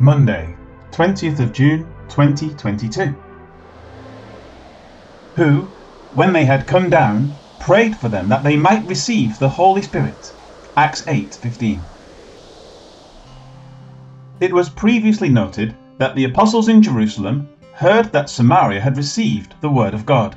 Monday, 0.00 0.56
20th 0.90 1.38
of 1.38 1.52
June 1.52 1.86
2022. 2.08 3.14
Who, 5.36 5.72
when 6.12 6.32
they 6.32 6.44
had 6.44 6.66
come 6.66 6.90
down, 6.90 7.38
prayed 7.60 7.96
for 7.96 8.08
them 8.08 8.28
that 8.28 8.42
they 8.42 8.56
might 8.56 8.84
receive 8.88 9.38
the 9.38 9.48
Holy 9.48 9.82
Spirit. 9.82 10.34
Acts 10.76 11.02
8:15. 11.02 11.84
It 14.40 14.52
was 14.52 14.68
previously 14.68 15.28
noted 15.28 15.76
that 15.98 16.16
the 16.16 16.24
apostles 16.24 16.66
in 16.66 16.82
Jerusalem 16.82 17.48
heard 17.72 18.06
that 18.06 18.28
Samaria 18.28 18.80
had 18.80 18.96
received 18.96 19.54
the 19.60 19.70
word 19.70 19.94
of 19.94 20.04
God. 20.04 20.34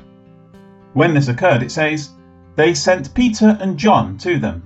When 0.92 1.14
this 1.14 1.26
occurred, 1.26 1.64
it 1.64 1.72
says, 1.72 2.10
they 2.54 2.74
sent 2.74 3.12
Peter 3.12 3.58
and 3.60 3.76
John 3.76 4.16
to 4.18 4.38
them. 4.38 4.62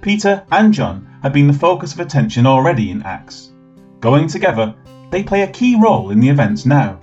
Peter 0.00 0.46
and 0.50 0.72
John 0.72 1.06
had 1.22 1.34
been 1.34 1.46
the 1.46 1.52
focus 1.52 1.92
of 1.92 2.00
attention 2.00 2.46
already 2.46 2.90
in 2.90 3.02
Acts. 3.02 3.52
Going 4.00 4.28
together, 4.28 4.76
they 5.10 5.24
play 5.24 5.42
a 5.42 5.48
key 5.48 5.74
role 5.74 6.10
in 6.10 6.20
the 6.20 6.28
events 6.28 6.64
now. 6.64 7.00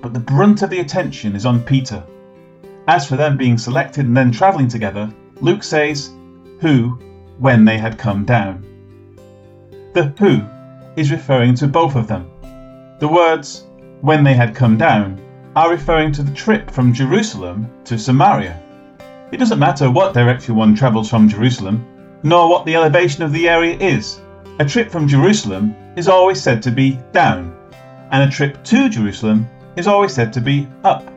But 0.00 0.14
the 0.14 0.20
brunt 0.20 0.62
of 0.62 0.70
the 0.70 0.78
attention 0.78 1.34
is 1.34 1.44
on 1.44 1.62
Peter. 1.62 2.04
As 2.86 3.04
for 3.06 3.16
them 3.16 3.36
being 3.36 3.58
selected 3.58 4.06
and 4.06 4.16
then 4.16 4.30
travelling 4.30 4.68
together, 4.68 5.12
Luke 5.40 5.64
says, 5.64 6.10
Who, 6.60 7.00
when 7.38 7.64
they 7.64 7.78
had 7.78 7.98
come 7.98 8.24
down. 8.24 8.64
The 9.92 10.14
who 10.18 10.42
is 10.94 11.10
referring 11.10 11.56
to 11.56 11.66
both 11.66 11.96
of 11.96 12.06
them. 12.06 12.30
The 13.00 13.08
words, 13.08 13.66
when 14.00 14.22
they 14.22 14.34
had 14.34 14.54
come 14.54 14.76
down, 14.76 15.20
are 15.56 15.70
referring 15.70 16.12
to 16.12 16.22
the 16.22 16.34
trip 16.34 16.70
from 16.70 16.92
Jerusalem 16.92 17.68
to 17.86 17.98
Samaria. 17.98 18.56
It 19.32 19.38
doesn't 19.38 19.58
matter 19.58 19.90
what 19.90 20.14
direction 20.14 20.54
one 20.54 20.76
travels 20.76 21.10
from 21.10 21.28
Jerusalem, 21.28 21.84
nor 22.22 22.48
what 22.48 22.66
the 22.66 22.76
elevation 22.76 23.24
of 23.24 23.32
the 23.32 23.48
area 23.48 23.76
is. 23.78 24.20
A 24.60 24.64
trip 24.66 24.90
from 24.90 25.08
Jerusalem 25.08 25.74
is 25.96 26.06
always 26.06 26.38
said 26.38 26.62
to 26.64 26.70
be 26.70 26.98
down, 27.12 27.56
and 28.10 28.22
a 28.22 28.30
trip 28.30 28.62
to 28.64 28.90
Jerusalem 28.90 29.48
is 29.76 29.86
always 29.86 30.12
said 30.12 30.34
to 30.34 30.40
be 30.42 30.68
up. 30.84 31.10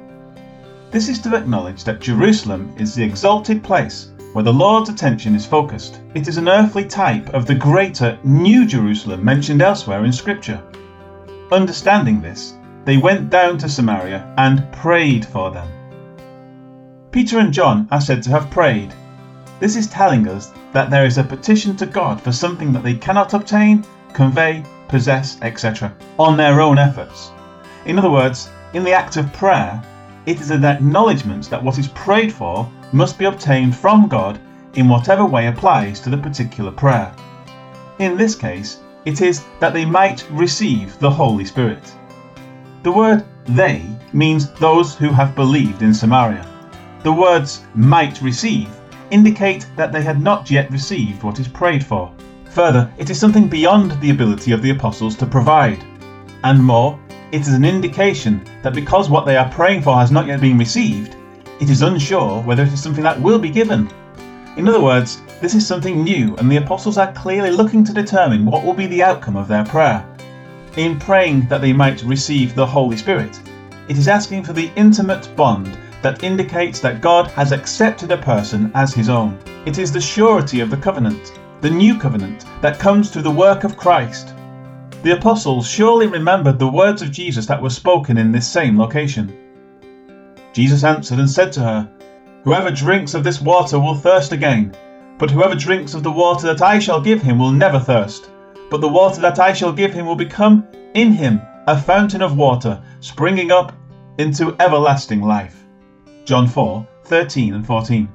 This 0.91 1.09
is 1.09 1.19
to 1.23 1.35
acknowledge 1.35 1.83
that 1.83 1.99
Jerusalem 1.99 2.73
is 2.79 2.95
the 2.95 3.03
exalted 3.03 3.61
place 3.61 4.11
where 4.31 4.45
the 4.45 4.53
Lord's 4.53 4.87
attention 4.87 5.35
is 5.35 5.45
focused. 5.45 5.99
It 6.13 6.29
is 6.29 6.37
an 6.37 6.47
earthly 6.47 6.85
type 6.85 7.33
of 7.33 7.45
the 7.45 7.53
greater 7.53 8.17
New 8.23 8.65
Jerusalem 8.65 9.25
mentioned 9.25 9.61
elsewhere 9.61 10.05
in 10.05 10.13
Scripture. 10.13 10.63
Understanding 11.51 12.21
this, 12.21 12.53
they 12.85 12.95
went 12.95 13.29
down 13.29 13.57
to 13.57 13.67
Samaria 13.67 14.33
and 14.37 14.71
prayed 14.71 15.25
for 15.25 15.51
them. 15.51 15.67
Peter 17.11 17.39
and 17.39 17.51
John 17.53 17.89
are 17.91 17.99
said 17.99 18.23
to 18.23 18.29
have 18.29 18.49
prayed. 18.49 18.93
This 19.63 19.77
is 19.77 19.87
telling 19.87 20.27
us 20.27 20.51
that 20.73 20.89
there 20.89 21.05
is 21.05 21.17
a 21.17 21.23
petition 21.23 21.77
to 21.77 21.85
God 21.85 22.19
for 22.19 22.33
something 22.33 22.73
that 22.73 22.83
they 22.83 22.95
cannot 22.95 23.33
obtain, 23.33 23.85
convey, 24.11 24.61
possess, 24.89 25.37
etc., 25.41 25.93
on 26.19 26.35
their 26.35 26.59
own 26.59 26.77
efforts. 26.77 27.31
In 27.85 27.97
other 27.97 28.11
words, 28.11 28.49
in 28.73 28.83
the 28.83 28.91
act 28.91 29.15
of 29.15 29.31
prayer, 29.31 29.81
it 30.25 30.41
is 30.41 30.51
an 30.51 30.65
acknowledgement 30.65 31.49
that 31.49 31.63
what 31.63 31.79
is 31.79 31.87
prayed 31.87 32.33
for 32.33 32.69
must 32.91 33.17
be 33.17 33.23
obtained 33.23 33.73
from 33.73 34.09
God 34.09 34.37
in 34.73 34.89
whatever 34.89 35.23
way 35.23 35.47
applies 35.47 36.01
to 36.01 36.09
the 36.09 36.17
particular 36.17 36.71
prayer. 36.71 37.13
In 37.99 38.17
this 38.17 38.35
case, 38.35 38.81
it 39.05 39.21
is 39.21 39.45
that 39.61 39.71
they 39.71 39.85
might 39.85 40.27
receive 40.29 40.99
the 40.99 41.09
Holy 41.09 41.45
Spirit. 41.45 41.89
The 42.83 42.91
word 42.91 43.23
they 43.45 43.85
means 44.11 44.51
those 44.51 44.93
who 44.93 45.07
have 45.11 45.35
believed 45.35 45.83
in 45.83 45.93
Samaria. 45.93 46.45
The 47.03 47.13
words 47.13 47.61
might 47.73 48.21
receive 48.21 48.69
indicate 49.13 49.67
that 49.75 49.91
they 49.91 50.01
had 50.01 50.19
not 50.19 50.49
yet 50.49 50.71
received 50.71 51.21
what 51.21 51.39
is 51.39 51.47
prayed 51.47 51.85
for. 51.85 52.11
Further, 52.49 52.91
it 52.97 53.11
is 53.11 53.19
something 53.19 53.47
beyond 53.47 53.91
the 54.01 54.09
ability 54.09 54.51
of 54.51 54.63
the 54.63 54.71
apostles 54.71 55.15
to 55.17 55.27
provide. 55.27 55.83
And 56.43 56.63
more, 56.63 56.99
it 57.31 57.41
is 57.41 57.53
an 57.53 57.63
indication 57.63 58.43
that 58.63 58.73
because 58.73 59.11
what 59.11 59.25
they 59.25 59.37
are 59.37 59.49
praying 59.51 59.83
for 59.83 59.95
has 59.97 60.11
not 60.11 60.25
yet 60.25 60.41
been 60.41 60.57
received, 60.57 61.15
it 61.61 61.69
is 61.69 61.83
unsure 61.83 62.41
whether 62.41 62.63
it 62.63 62.73
is 62.73 62.81
something 62.81 63.03
that 63.03 63.21
will 63.21 63.39
be 63.39 63.51
given. 63.51 63.87
In 64.57 64.67
other 64.67 64.81
words, 64.81 65.21
this 65.41 65.53
is 65.53 65.65
something 65.65 66.03
new, 66.03 66.35
and 66.37 66.51
the 66.51 66.57
apostles 66.57 66.97
are 66.97 67.13
clearly 67.13 67.51
looking 67.51 67.83
to 67.83 67.93
determine 67.93 68.45
what 68.45 68.63
will 68.63 68.73
be 68.73 68.87
the 68.87 69.03
outcome 69.03 69.35
of 69.35 69.47
their 69.47 69.65
prayer. 69.65 70.05
In 70.75 70.99
praying 70.99 71.47
that 71.49 71.61
they 71.61 71.73
might 71.73 72.01
receive 72.01 72.55
the 72.55 72.65
Holy 72.65 72.97
Spirit, 72.97 73.39
it 73.87 73.97
is 73.97 74.07
asking 74.07 74.43
for 74.43 74.53
the 74.53 74.71
intimate 74.75 75.35
bond 75.35 75.77
that 76.03 76.23
indicates 76.23 76.79
that 76.81 77.01
God 77.01 77.27
has 77.31 77.51
accepted 77.51 78.11
a 78.11 78.17
person 78.17 78.71
as 78.75 78.93
his 78.93 79.09
own. 79.09 79.39
It 79.65 79.79
is 79.79 79.91
the 79.91 80.01
surety 80.01 80.59
of 80.59 80.69
the 80.69 80.77
covenant, 80.77 81.39
the 81.61 81.69
new 81.69 81.97
covenant, 81.97 82.45
that 82.61 82.77
comes 82.77 83.09
through 83.09 83.23
the 83.23 83.31
work 83.31 83.63
of 83.63 83.77
Christ. 83.77 84.35
The 85.01 85.17
apostles 85.17 85.67
surely 85.67 86.07
remembered 86.07 86.59
the 86.59 86.67
words 86.67 87.01
of 87.01 87.11
Jesus 87.11 87.45
that 87.47 87.61
were 87.61 87.69
spoken 87.69 88.17
in 88.17 88.31
this 88.31 88.47
same 88.47 88.77
location. 88.77 89.33
Jesus 90.53 90.83
answered 90.83 91.19
and 91.19 91.29
said 91.29 91.51
to 91.53 91.61
her, 91.61 91.89
Whoever 92.43 92.69
drinks 92.69 93.13
of 93.13 93.23
this 93.23 93.41
water 93.41 93.79
will 93.79 93.95
thirst 93.95 94.33
again, 94.33 94.75
but 95.17 95.31
whoever 95.31 95.55
drinks 95.55 95.93
of 95.93 96.03
the 96.03 96.11
water 96.11 96.45
that 96.47 96.61
I 96.61 96.79
shall 96.79 97.01
give 97.01 97.21
him 97.21 97.39
will 97.39 97.51
never 97.51 97.79
thirst. 97.79 98.29
But 98.69 98.81
the 98.81 98.89
water 98.89 99.21
that 99.21 99.39
I 99.39 99.53
shall 99.53 99.71
give 99.71 99.93
him 99.93 100.05
will 100.05 100.15
become 100.15 100.67
in 100.93 101.13
him 101.13 101.41
a 101.67 101.77
fountain 101.77 102.21
of 102.21 102.35
water, 102.35 102.81
springing 102.99 103.51
up 103.51 103.71
into 104.17 104.55
everlasting 104.59 105.21
life. 105.21 105.62
John 106.25 106.47
4 106.47 106.87
13 107.03 107.53
and 107.53 107.67
14. 107.67 108.07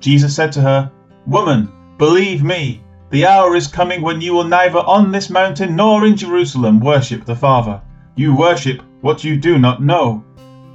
Jesus 0.00 0.34
said 0.34 0.52
to 0.52 0.60
her, 0.62 0.90
Woman, 1.26 1.70
believe 1.98 2.42
me, 2.42 2.82
the 3.10 3.26
hour 3.26 3.56
is 3.56 3.66
coming 3.66 4.00
when 4.00 4.20
you 4.22 4.32
will 4.32 4.44
neither 4.44 4.78
on 4.78 5.12
this 5.12 5.28
mountain 5.28 5.76
nor 5.76 6.06
in 6.06 6.16
Jerusalem 6.16 6.80
worship 6.80 7.24
the 7.24 7.36
Father. 7.36 7.80
You 8.14 8.34
worship 8.34 8.82
what 9.02 9.22
you 9.22 9.36
do 9.36 9.58
not 9.58 9.82
know. 9.82 10.24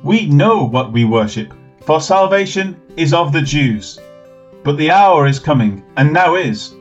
We 0.03 0.27
know 0.27 0.63
what 0.63 0.91
we 0.91 1.03
worship, 1.03 1.53
for 1.81 1.99
salvation 1.99 2.79
is 2.95 3.13
of 3.13 3.33
the 3.33 3.41
Jews. 3.41 3.99
But 4.63 4.77
the 4.77 4.91
hour 4.91 5.25
is 5.25 5.39
coming, 5.39 5.83
and 5.97 6.13
now 6.13 6.35
is, 6.35 6.75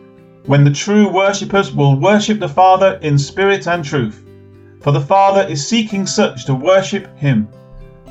when 0.46 0.62
the 0.62 0.70
true 0.70 1.08
worshippers 1.08 1.72
will 1.72 1.96
worship 1.98 2.38
the 2.38 2.48
Father 2.48 2.98
in 3.02 3.16
spirit 3.16 3.66
and 3.66 3.84
truth. 3.84 4.24
For 4.80 4.92
the 4.92 5.00
Father 5.00 5.42
is 5.48 5.66
seeking 5.66 6.06
such 6.06 6.44
to 6.46 6.54
worship 6.54 7.16
him. 7.16 7.48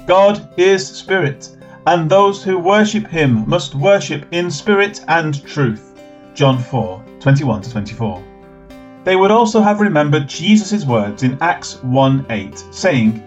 God 0.08 0.50
is 0.58 0.88
spirit, 0.88 1.56
and 1.86 2.10
those 2.10 2.44
who 2.44 2.58
worship 2.58 3.08
him 3.08 3.48
must 3.48 3.76
worship 3.76 4.26
in 4.32 4.50
spirit 4.50 5.02
and 5.08 5.46
truth. 5.46 6.02
John 6.34 6.58
4 6.58 7.04
21 7.20 7.62
24. 7.62 8.24
They 9.04 9.16
would 9.16 9.30
also 9.30 9.62
have 9.62 9.80
remembered 9.80 10.28
Jesus' 10.28 10.86
words 10.86 11.22
in 11.22 11.38
Acts 11.40 11.84
1 11.84 12.26
8, 12.32 12.66
saying, 12.72 13.22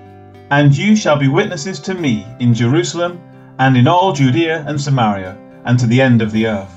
And 0.51 0.77
you 0.77 0.97
shall 0.97 1.17
be 1.17 1.29
witnesses 1.29 1.79
to 1.81 1.95
me 1.95 2.27
in 2.41 2.53
Jerusalem, 2.53 3.21
and 3.61 3.77
in 3.77 3.87
all 3.87 4.13
Judea 4.13 4.65
and 4.67 4.81
Samaria, 4.81 5.37
and 5.65 5.79
to 5.79 5.87
the 5.87 6.01
end 6.01 6.23
of 6.23 6.33
the 6.33 6.49
earth. 6.49 6.75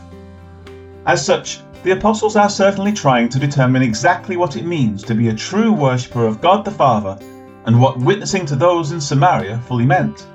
As 1.07 1.25
such, 1.25 1.61
the 1.81 1.91
apostles 1.91 2.35
are 2.35 2.49
certainly 2.49 2.91
trying 2.91 3.29
to 3.29 3.39
determine 3.39 3.81
exactly 3.81 4.37
what 4.37 4.57
it 4.57 4.65
means 4.65 5.01
to 5.03 5.15
be 5.15 5.29
a 5.29 5.33
true 5.33 5.73
worshipper 5.73 6.27
of 6.27 6.39
God 6.39 6.65
the 6.65 6.71
Father 6.71 7.17
and 7.67 7.79
what 7.79 7.99
witnessing 7.99 8.45
to 8.45 8.55
those 8.55 8.93
in 8.93 9.01
Samaria 9.01 9.59
fully 9.59 9.85
meant. 9.85 10.25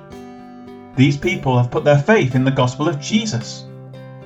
These 0.97 1.17
people 1.17 1.57
have 1.57 1.71
put 1.71 1.83
their 1.83 1.99
faith 1.99 2.35
in 2.35 2.45
the 2.45 2.51
gospel 2.51 2.89
of 2.89 3.01
Jesus. 3.01 3.65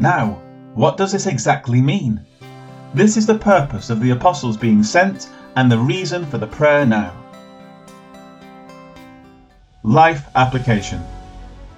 Now, 0.01 0.43
what 0.75 0.97
does 0.97 1.13
this 1.13 1.27
exactly 1.27 1.81
mean? 1.81 2.21
This 2.95 3.17
is 3.17 3.25
the 3.25 3.39
purpose 3.39 3.91
of 3.91 4.01
the 4.01 4.11
apostles 4.11 4.57
being 4.57 4.83
sent 4.83 5.31
and 5.55 5.71
the 5.71 5.79
reason 5.79 6.27
for 6.27 6.39
the 6.39 6.49
prayer 6.49 6.85
now. 6.85 7.13
Life 9.85 10.27
application. 10.35 11.01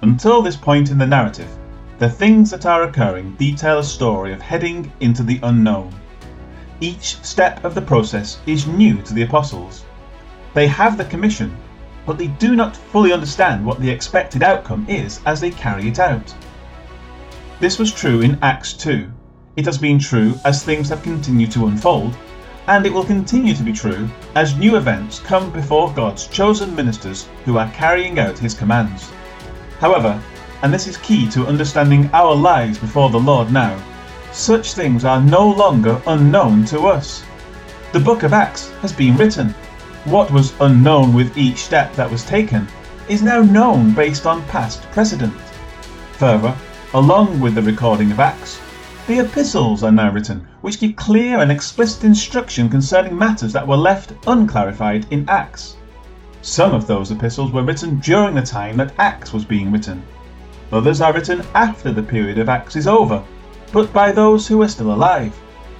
Until 0.01 0.41
this 0.41 0.55
point 0.55 0.89
in 0.89 0.97
the 0.97 1.05
narrative, 1.05 1.55
the 1.99 2.09
things 2.09 2.49
that 2.49 2.65
are 2.65 2.83
occurring 2.83 3.35
detail 3.35 3.77
a 3.77 3.83
story 3.83 4.33
of 4.33 4.41
heading 4.41 4.91
into 4.99 5.21
the 5.21 5.39
unknown. 5.43 5.93
Each 6.81 7.21
step 7.21 7.63
of 7.63 7.75
the 7.75 7.81
process 7.81 8.39
is 8.47 8.65
new 8.65 9.01
to 9.03 9.13
the 9.13 9.23
apostles. 9.23 9.85
They 10.53 10.67
have 10.67 10.97
the 10.97 11.05
commission, 11.05 11.55
but 12.05 12.17
they 12.17 12.27
do 12.27 12.55
not 12.55 12.75
fully 12.75 13.13
understand 13.13 13.65
what 13.65 13.79
the 13.79 13.89
expected 13.89 14.41
outcome 14.41 14.85
is 14.89 15.19
as 15.25 15.39
they 15.39 15.51
carry 15.51 15.87
it 15.87 15.99
out. 15.99 16.33
This 17.59 17.77
was 17.77 17.93
true 17.93 18.21
in 18.21 18.39
Acts 18.41 18.73
2. 18.73 19.11
It 19.57 19.65
has 19.65 19.77
been 19.77 19.99
true 19.99 20.35
as 20.45 20.63
things 20.63 20.89
have 20.89 21.03
continued 21.03 21.51
to 21.51 21.67
unfold, 21.67 22.17
and 22.67 22.85
it 22.85 22.93
will 22.93 23.03
continue 23.03 23.53
to 23.53 23.63
be 23.63 23.73
true 23.73 24.09
as 24.35 24.55
new 24.55 24.75
events 24.77 25.19
come 25.19 25.51
before 25.51 25.93
God's 25.93 26.27
chosen 26.27 26.75
ministers 26.75 27.27
who 27.45 27.57
are 27.57 27.69
carrying 27.71 28.17
out 28.19 28.37
His 28.37 28.53
commands. 28.53 29.11
However, 29.79 30.21
and 30.61 30.73
this 30.73 30.87
is 30.87 30.97
key 30.97 31.29
to 31.31 31.47
understanding 31.47 32.09
our 32.13 32.35
lives 32.35 32.77
before 32.77 33.09
the 33.09 33.19
Lord 33.19 33.51
now, 33.51 33.81
such 34.31 34.73
things 34.73 35.05
are 35.05 35.21
no 35.21 35.47
longer 35.49 36.01
unknown 36.07 36.65
to 36.65 36.81
us. 36.87 37.23
The 37.91 37.99
book 37.99 38.23
of 38.23 38.33
Acts 38.33 38.69
has 38.81 38.93
been 38.93 39.17
written, 39.17 39.53
what 40.09 40.31
was 40.31 40.53
unknown 40.61 41.13
with 41.13 41.37
each 41.37 41.57
step 41.57 41.93
that 41.95 42.09
was 42.09 42.25
taken 42.25 42.67
is 43.07 43.21
now 43.21 43.41
known 43.41 43.93
based 43.93 44.25
on 44.25 44.43
past 44.45 44.81
precedent. 44.91 45.35
Further, 46.13 46.55
along 46.95 47.39
with 47.39 47.53
the 47.53 47.61
recording 47.61 48.11
of 48.11 48.19
Acts, 48.19 48.59
The 49.09 49.19
epistles 49.21 49.83
are 49.83 49.91
now 49.91 50.11
written, 50.11 50.47
which 50.61 50.79
give 50.79 50.95
clear 50.95 51.39
and 51.39 51.51
explicit 51.51 52.03
instruction 52.03 52.69
concerning 52.69 53.17
matters 53.17 53.51
that 53.53 53.67
were 53.67 53.75
left 53.75 54.13
unclarified 54.27 55.07
in 55.09 55.27
Acts. 55.27 55.77
Some 56.43 56.75
of 56.75 56.85
those 56.85 57.09
epistles 57.09 57.51
were 57.51 57.63
written 57.63 57.99
during 57.99 58.35
the 58.35 58.43
time 58.43 58.77
that 58.77 58.93
Acts 58.99 59.33
was 59.33 59.45
being 59.45 59.71
written. 59.71 60.03
Others 60.71 61.01
are 61.01 61.11
written 61.11 61.43
after 61.55 61.91
the 61.91 62.03
period 62.03 62.37
of 62.37 62.49
Acts 62.49 62.75
is 62.75 62.85
over, 62.85 63.23
but 63.71 63.91
by 63.93 64.11
those 64.11 64.47
who 64.47 64.61
are 64.61 64.67
still 64.67 64.93
alive, 64.93 65.35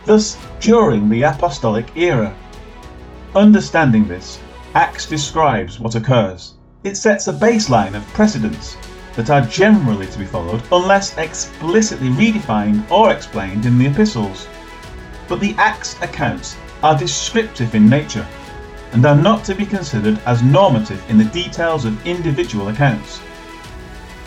thus 0.05 0.35
during 0.59 1.07
the 1.07 1.21
apostolic 1.21 1.95
era. 1.95 2.33
Understanding 3.35 4.07
this, 4.07 4.39
Acts 4.73 5.05
describes 5.05 5.79
what 5.79 5.93
occurs. 5.93 6.55
It 6.83 6.97
sets 6.97 7.27
a 7.27 7.33
baseline 7.33 7.95
of 7.95 8.07
precedents 8.07 8.75
that 9.15 9.29
are 9.29 9.41
generally 9.41 10.07
to 10.07 10.17
be 10.17 10.25
followed 10.25 10.63
unless 10.71 11.15
explicitly 11.15 12.09
redefined 12.09 12.89
or 12.89 13.11
explained 13.11 13.67
in 13.67 13.77
the 13.77 13.85
epistles. 13.85 14.47
But 15.27 15.39
the 15.39 15.53
Acts 15.59 15.95
accounts 16.01 16.57
are 16.81 16.97
descriptive 16.97 17.75
in 17.75 17.87
nature 17.87 18.25
and 18.93 19.05
are 19.05 19.15
not 19.15 19.43
to 19.45 19.53
be 19.53 19.65
considered 19.65 20.19
as 20.25 20.41
normative 20.41 21.07
in 21.07 21.19
the 21.19 21.25
details 21.25 21.85
of 21.85 22.07
individual 22.07 22.69
accounts. 22.69 23.21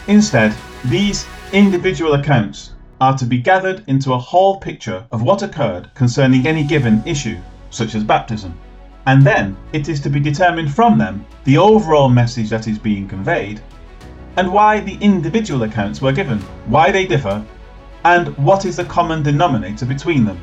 Instead, 0.06 0.54
these 0.84 1.26
individual 1.52 2.14
accounts 2.14 2.74
are 3.00 3.18
to 3.18 3.24
be 3.24 3.38
gathered 3.38 3.82
into 3.88 4.12
a 4.12 4.18
whole 4.18 4.60
picture 4.60 5.04
of 5.10 5.22
what 5.22 5.42
occurred 5.42 5.90
concerning 5.94 6.46
any 6.46 6.62
given 6.62 7.02
issue, 7.04 7.38
such 7.70 7.96
as 7.96 8.04
baptism, 8.04 8.56
and 9.06 9.22
then 9.22 9.56
it 9.72 9.88
is 9.88 10.00
to 10.00 10.10
be 10.10 10.20
determined 10.20 10.72
from 10.72 10.98
them 10.98 11.24
the 11.44 11.58
overall 11.58 12.08
message 12.08 12.50
that 12.50 12.68
is 12.68 12.78
being 12.78 13.08
conveyed 13.08 13.60
and 14.36 14.50
why 14.50 14.80
the 14.80 14.96
individual 15.00 15.64
accounts 15.64 16.00
were 16.00 16.12
given, 16.12 16.38
why 16.66 16.90
they 16.90 17.06
differ, 17.06 17.44
and 18.04 18.36
what 18.38 18.64
is 18.64 18.76
the 18.76 18.84
common 18.84 19.22
denominator 19.22 19.84
between 19.84 20.24
them. 20.24 20.40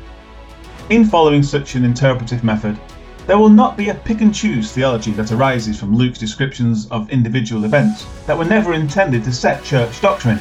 In 0.90 1.04
following 1.04 1.42
such 1.42 1.74
an 1.74 1.84
interpretive 1.84 2.44
method, 2.44 2.78
there 3.26 3.38
will 3.38 3.50
not 3.50 3.76
be 3.76 3.90
a 3.90 3.94
pick 3.94 4.20
and 4.22 4.34
choose 4.34 4.72
theology 4.72 5.12
that 5.12 5.32
arises 5.32 5.78
from 5.78 5.94
Luke's 5.94 6.18
descriptions 6.18 6.88
of 6.90 7.10
individual 7.10 7.64
events 7.64 8.06
that 8.26 8.36
were 8.36 8.44
never 8.44 8.72
intended 8.72 9.24
to 9.24 9.32
set 9.32 9.62
church 9.62 10.00
doctrine. 10.00 10.40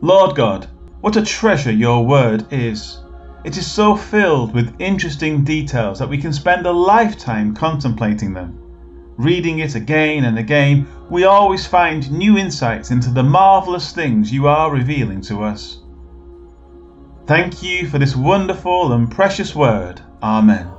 Lord 0.00 0.34
God, 0.34 0.68
what 1.00 1.16
a 1.16 1.22
treasure 1.22 1.70
your 1.70 2.04
word 2.04 2.46
is! 2.52 3.01
It 3.44 3.56
is 3.56 3.70
so 3.70 3.96
filled 3.96 4.54
with 4.54 4.74
interesting 4.78 5.42
details 5.42 5.98
that 5.98 6.08
we 6.08 6.18
can 6.18 6.32
spend 6.32 6.64
a 6.64 6.72
lifetime 6.72 7.54
contemplating 7.54 8.32
them. 8.32 8.58
Reading 9.16 9.58
it 9.58 9.74
again 9.74 10.24
and 10.24 10.38
again, 10.38 10.86
we 11.10 11.24
always 11.24 11.66
find 11.66 12.10
new 12.10 12.38
insights 12.38 12.90
into 12.90 13.10
the 13.10 13.22
marvellous 13.22 13.92
things 13.92 14.32
you 14.32 14.46
are 14.46 14.70
revealing 14.70 15.20
to 15.22 15.42
us. 15.42 15.80
Thank 17.26 17.62
you 17.62 17.88
for 17.88 17.98
this 17.98 18.16
wonderful 18.16 18.92
and 18.92 19.10
precious 19.10 19.54
word. 19.54 20.00
Amen. 20.22 20.71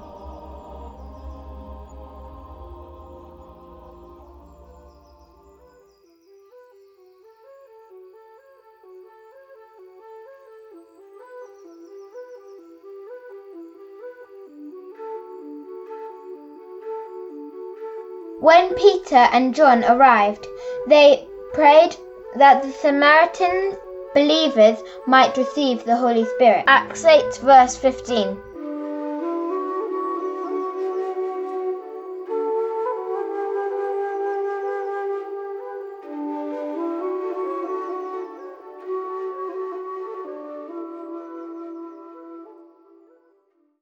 When 18.44 18.74
Peter 18.76 19.30
and 19.32 19.56
John 19.56 19.86
arrived, 19.86 20.46
they 20.86 21.26
prayed 21.54 21.96
that 22.36 22.62
the 22.62 22.72
Samaritan 22.72 23.78
believers 24.14 24.84
might 25.08 25.38
receive 25.38 25.86
the 25.86 25.96
Holy 25.96 26.26
Spirit. 26.36 26.66
Acts 26.68 27.06
8, 27.06 27.38
verse 27.38 27.78
15. 27.78 28.38